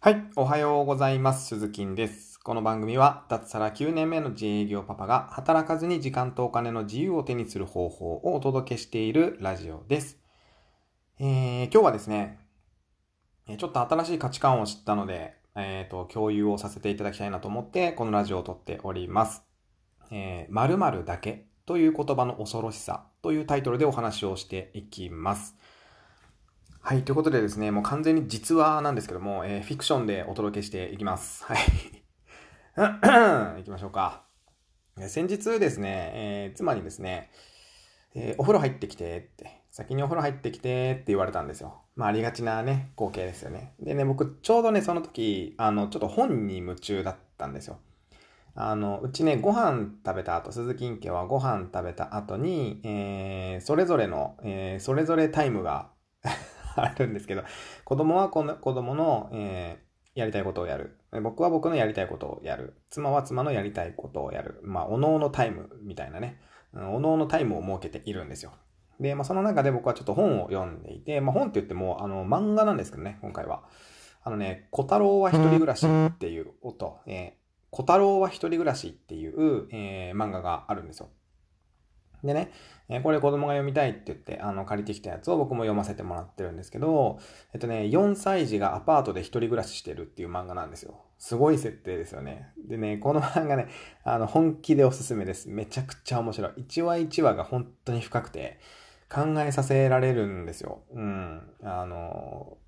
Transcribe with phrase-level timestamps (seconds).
[0.00, 1.48] はい、おはようございます。
[1.48, 2.38] 鈴木です。
[2.38, 10.20] この番組は、脱サラ9年目の自営業パパが、働かずに時間とお金の自由を手にする方法をお届けしているラジオです。
[11.18, 12.38] えー、今日はですね、
[13.58, 19.42] ちょっと新しい価値観を知ったので、えーと、共有をさせていただきたいなと思って、このラジオを撮っております。
[20.12, 25.56] えー、〇〇だけという言葉の恐ろしさというタイトルでお話をしていきます。
[26.88, 27.02] はい。
[27.02, 31.44] ということでですね、もう完全に実話なんですけども、えーフィクションでお届けしていきます。
[31.44, 31.58] はい。
[33.58, 34.22] 行きましょうか。
[34.96, 37.28] 先日ですね、えー妻にですね、
[38.14, 41.82] えーお風呂入ってきてって、先にお風呂入ってきてって言われたんですよ。
[41.94, 43.74] まあ、ありがちなね、光景ですよね。
[43.78, 47.76] でね、僕、ちょうどね、その時、あの、ちょっと本に夢中だったんですよ。
[48.54, 55.90] あの、うちね、ご飯食べた後、鈴木家はご飯食べた後に、えーそれぞれの、えーそれぞれタイムが
[56.84, 57.42] あるんですけど、
[57.84, 59.88] 子供はこの子供の、えー
[60.18, 60.98] やりたいことをやる。
[61.22, 62.74] 僕は僕のやりたいことをやる。
[62.90, 64.58] 妻は妻のやりたいことをやる。
[64.64, 66.40] まあ、おのおのタイムみたいなね。
[66.74, 68.52] おのおのタイムを設けているんですよ。
[68.98, 73.62] で、まあ、その中で僕はちょっと本を読んでいて、まあ、本って言っても、あの、漫画なんですけどね、今回は。
[74.24, 77.38] あのね、小太郎は一人暮らしっていう音、えー
[77.70, 81.10] 小太郎は一人暮らしっていう、えー漫画があるんですよ。
[82.24, 82.50] でね、
[82.88, 87.18] えこれ子供が読みたいって言って、あの、借りてきたやつを僕も読ませてもらってるんですけど、
[87.52, 91.02] えっとね、4歳児がアパートで一人暮らししてるっていう漫画なんですよ。
[91.18, 92.48] すごい設定ですよね。
[92.68, 93.68] でね、この漫画ね、
[94.04, 95.48] あの、本気でおすすめです。
[95.48, 96.52] めちゃくちゃ面白い。
[96.62, 98.58] 1話1話が本当に深くて、
[99.12, 100.82] 考えさせられるんですよ。
[100.92, 101.42] うん。
[101.62, 102.58] あの、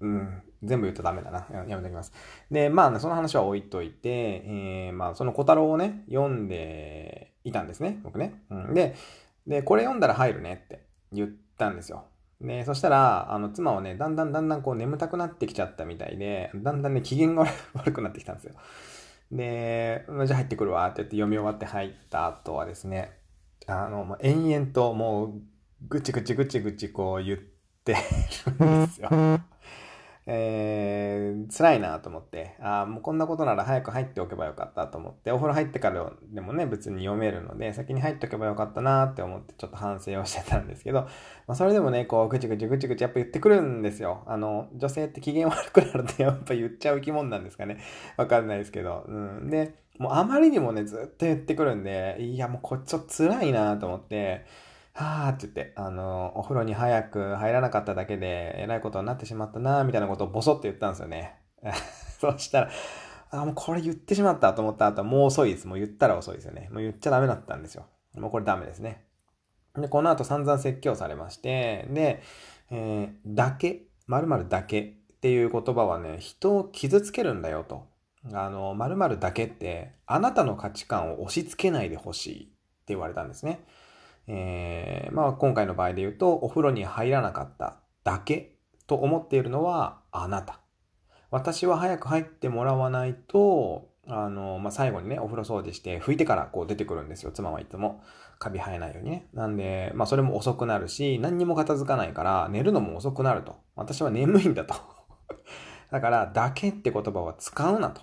[0.00, 0.42] うん。
[0.62, 1.46] 全部言うとダメだな。
[1.52, 2.12] ややめておきます。
[2.50, 8.00] で、まあ、ねその話は置いといて、えー、まあ、その小太郎をね、読んでいたんですね。
[8.02, 8.42] 僕ね。
[8.50, 8.94] うん、で、
[9.46, 12.04] で、これ読んだら入るねって言ったんですよ。
[12.40, 18.54] で、そしたら、あの、妻はね、だんだんだんだんこう眠たくなってきちゃったみたいで、だんだんね、機嫌が悪くなってきたんですよ。
[19.32, 23.12] で、じゃあ入ってくるわって言って読み終わって入った後はですね、
[23.66, 25.32] あの、もう延々ともう、
[25.88, 27.38] ぐちぐちぐちぐちこう言っ
[27.84, 27.94] て
[28.58, 29.08] るんですよ。
[30.32, 41.08] えー、辛いなと思って、あーもうこんなことなら早く入っておけばよかったと思って、お風呂入ってからでもね、別に読めるので、先に入っておけばよかったなって思って、ちょっと反省をしてたんですけど、ま
[41.48, 44.22] あ、それでもね、こう、ぐちぐちぐちぐちやっぱ言ってくるんですよ。
[44.26, 47.78] あの、女性って機嫌悪くなるとやっぱ言っちゃう生き物なんですかね。
[48.16, 49.04] わかんないですけど。
[49.08, 49.50] うん。
[49.50, 54.46] で、もうあまりにもね、ずっと言ってくるんで、いや、もうこれちょ辛いなと思って、
[55.04, 61.36] はーって言って、あの、お風呂に早く入らなかっただけで、えらいことになってしまったなみたいなことをボソって言ったんですよね。
[62.20, 62.70] そしたら、
[63.30, 65.66] あ、もうこれ言ってしまったと思った後はもう遅いです。
[65.66, 66.68] もう言ったら遅いですよね。
[66.70, 67.86] もう言っちゃダメだったんですよ。
[68.16, 69.04] もうこれダメですね。
[69.74, 72.22] で、この後散々説教されまして、で、
[72.70, 77.86] えーだけ、〇〇だけっていう言葉はね、人を傷つけるんだよと。
[78.34, 82.54] あの、〇〇だけって、あなたの価値観を押し付けないでほしいって
[82.88, 83.60] 言われたんですね。
[84.32, 90.60] えーまあ今回の場合で言うと、お風呂に入らなかっただけと思っているのはあなた。
[91.30, 98.02] 私は早く入ってもらわないと、あの、まあ、最後にね、お風呂掃除して拭いてからこう出てくるんですよ、妻はいつも。
[98.38, 99.28] カビ生えないようにね。
[99.34, 103.56] なんで、まあ、それも遅くなるし、何にも片付かないから、寝るのも遅くなると。
[103.76, 104.74] 私は眠いんだと。
[105.92, 108.00] だから、だけって言葉は使うなと。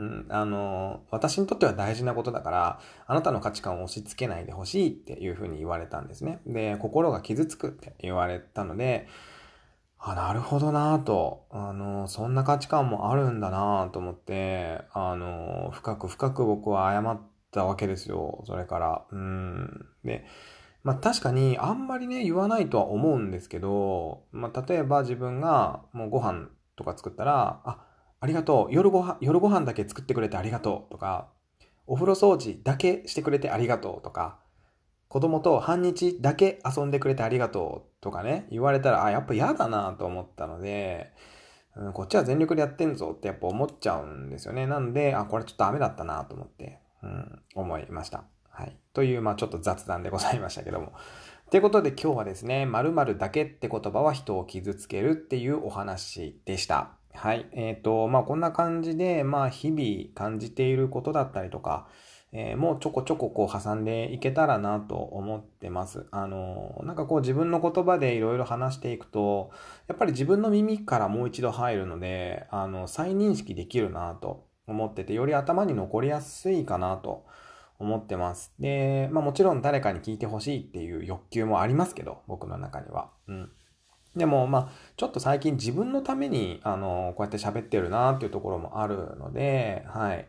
[0.00, 6.40] うん、あの、私にとっては大事なことだから、あなたの価値観を押し付けないでほしいっていうふうに言われたんですね。
[6.46, 9.08] で、心が傷つくって言われたので、
[9.98, 11.44] あ、なるほどなぁと。
[11.50, 18.42] あの、そんな価値観もあるんだなぁと思って、あの、深く深く僕は謝ったわけですよ。
[18.46, 19.04] それから。
[19.10, 19.86] うん。
[20.02, 20.24] で、
[20.82, 27.89] まあ確かにあんまりね、言わないとは思うんですけど、まあ例えば自分がもうご飯とか作ったら、あ、
[28.20, 28.74] ありがとう。
[28.74, 31.30] 夜ご飯、夜ご飯だけ作ってくれてありがとうとか、
[31.86, 34.38] お風呂掃除だけしてくれてありがとうとか、
[35.08, 41.12] 子供と半日だけ遊んでくれてありがとうとかね、言われたら、あ、やっぱ嫌だなと思ったので、
[41.76, 44.66] うん、こっちは全力でやってんぞってやっぱ思っちゃうんですよね。
[44.66, 48.24] なんで、あ、これちょっとダメだったなと思って、うん、思いました。
[48.50, 48.76] はい。
[48.92, 50.92] という、まあちょっと雑談でございましたけども。
[51.50, 56.99] ということで今日はですね、〇〇だけって言葉は人を傷つけるっていうお話でした。
[57.12, 57.48] はい。
[57.52, 61.88] えっ、と、まあこんな感じで、まあ日々感じていることだったりとか、
[62.32, 66.06] えーもうちょこちょここう挟んでいけたらなと思ってます。
[66.12, 69.50] あの、なんかこう自分の言葉でいろいろ話していくと、
[69.88, 77.26] やっぱり自分の耳からもう一度入るので、あの、再認識できるなと思ってて、より頭に残りやすいかなと
[77.80, 78.54] 思ってます。
[78.60, 83.10] で、まあもちろん誰かに聞いてほしいっていう欲求もありますけど、僕の中には。
[83.26, 83.52] うん。
[84.16, 90.26] でも、まあ、ちょっと最近自分のために、あの、こうやって喋ってるなっていうところもあるので、はい。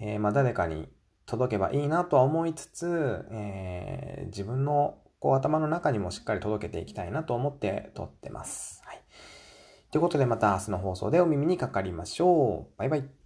[0.00, 0.88] えー、まあ、誰かに
[1.26, 8.82] 届けばいいなとは思いつつ、えー、自分のこう頭の中にもしっかり届けていきたいなと思って撮ってます。
[8.84, 9.00] はい。
[9.92, 12.78] ということでまた明日の放送でお耳にかかりましょう。
[12.78, 13.21] バイバイ。